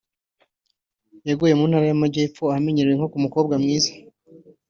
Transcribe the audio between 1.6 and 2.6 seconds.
Ntara y’Amajyepfo